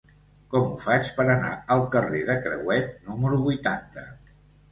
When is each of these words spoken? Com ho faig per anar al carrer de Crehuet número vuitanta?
Com 0.53 0.63
ho 0.67 0.77
faig 0.83 1.09
per 1.17 1.25
anar 1.33 1.51
al 1.75 1.83
carrer 1.95 2.23
de 2.31 2.37
Crehuet 2.47 2.89
número 3.11 3.39
vuitanta? 3.45 4.07